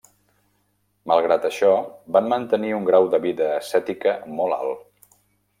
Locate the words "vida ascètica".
3.27-4.19